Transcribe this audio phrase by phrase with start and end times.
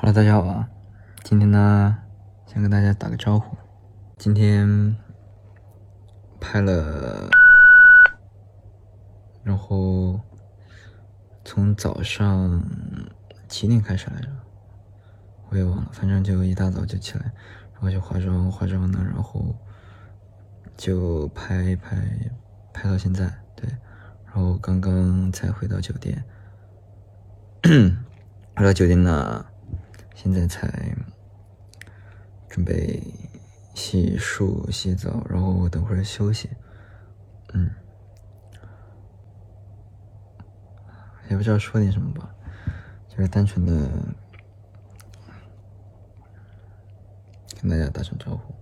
[0.00, 0.68] Hello，大家好啊！
[1.24, 1.98] 今天呢，
[2.46, 3.56] 先跟大家打个招呼。
[4.16, 4.96] 今天
[6.40, 7.28] 拍了，
[9.42, 10.20] 然后
[11.44, 12.62] 从早上
[13.48, 14.28] 几点开始来着？
[15.50, 17.32] 我也忘了，反正就一大早就起来，
[17.72, 19.52] 然后就化妆，化妆呢，然后
[20.76, 21.96] 就拍拍
[22.72, 23.68] 拍到现在，对，
[24.26, 26.22] 然后刚刚才回到酒店，
[28.54, 29.44] 回到酒店呢。
[30.20, 30.68] 现在才
[32.48, 33.00] 准备
[33.72, 36.50] 洗漱、洗澡，然后我等会儿休息。
[37.54, 37.70] 嗯，
[41.30, 42.34] 也不知道说点什么吧，
[43.08, 43.72] 就是单纯的
[47.62, 48.52] 跟大家打声招呼。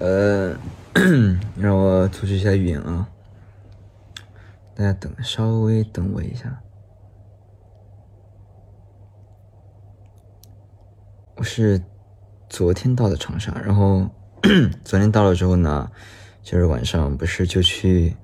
[0.00, 0.58] 呃，
[1.56, 3.08] 让我组织一下语言啊，
[4.74, 6.60] 大家等，稍微等我一下。
[11.42, 11.82] 我是
[12.48, 14.08] 昨天到的长沙，然后
[14.84, 15.90] 昨天到了之后呢，
[16.40, 18.14] 就是晚上不是就去，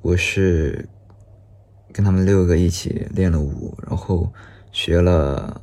[0.00, 0.88] 我是
[1.92, 4.32] 跟他们六个一起练了舞，然后
[4.72, 5.60] 学了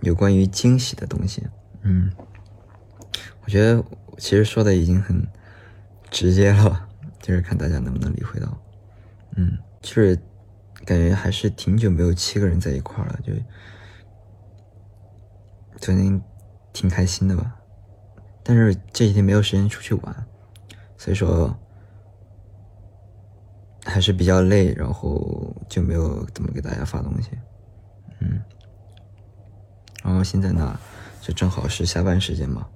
[0.00, 1.46] 有关于惊喜的东西。
[1.82, 2.10] 嗯，
[3.44, 3.84] 我觉得
[4.18, 5.24] 其实说的已经很
[6.10, 6.88] 直接了，
[7.20, 8.60] 就是看大家能不能理会到。
[9.36, 10.18] 嗯，就是
[10.84, 13.32] 感觉还是挺久没有七个人在一块了，就。
[15.78, 16.22] 昨天
[16.72, 17.56] 挺开心的吧，
[18.42, 20.26] 但是这几天没有时间出去玩，
[20.96, 21.54] 所以说
[23.84, 27.30] 还是比较累，然后就没有怎么给大家发东西，
[28.20, 28.40] 嗯，
[30.04, 30.78] 然后现在呢，
[31.20, 32.66] 就正好是下班时间嘛，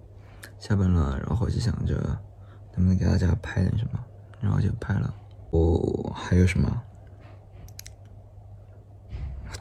[0.58, 1.94] 下班了，然后就想着
[2.74, 4.04] 能不能给大家拍点什么，
[4.40, 5.14] 然后就拍了。
[5.50, 6.82] 哦，还有什么？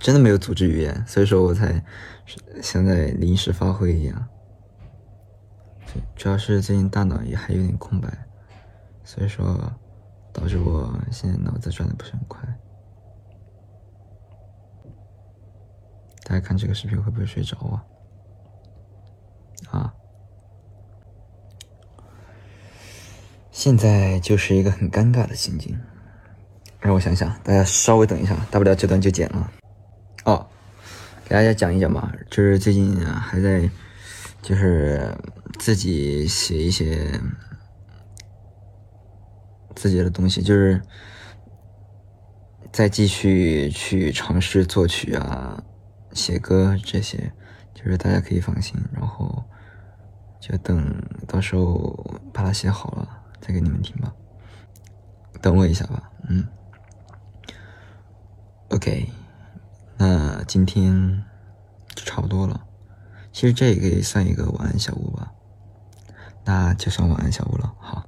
[0.06, 1.84] 真的没有组织语言，所以说我才
[2.62, 4.28] 像在临时发挥一样。
[6.16, 8.08] 主要是最近大脑也还有点空白，
[9.04, 9.60] 所以说
[10.32, 12.40] 导致我现在脑子转的不是很快。
[16.24, 17.84] 大家看这个视频会不会睡着啊？
[19.72, 19.94] 啊？
[23.50, 25.76] 现在就是一个很尴尬的心境。
[26.80, 29.52] 让我想想，大家稍微等一下，大不了这段就剪了。
[31.26, 33.68] 给大家讲一讲吧，就是最近啊还在，
[34.44, 35.12] 就是
[35.58, 37.20] 自己写一些
[39.76, 40.80] 自己的东西，就是
[42.72, 45.64] 再继续去尝试作曲啊、
[46.14, 47.34] 写歌这些，
[47.74, 49.44] 就是大家可以放心，然后
[50.40, 53.10] 就等到时候把它写好了
[53.42, 54.14] 再给你们听吧。
[55.42, 56.48] 等我一下吧，嗯
[58.70, 59.10] ，OK。
[59.98, 61.24] 那今天
[61.96, 62.66] 就差不多了，
[63.32, 65.32] 其实这个也算一个晚安小屋吧，
[66.46, 67.74] 那就算晚安小屋了。
[67.80, 68.08] 好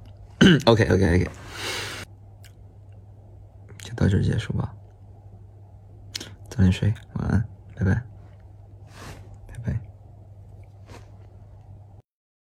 [0.66, 1.30] ，OK OK OK，
[3.80, 4.74] 就到这结束吧，
[6.48, 7.44] 早点睡，晚安，
[7.76, 8.17] 拜拜。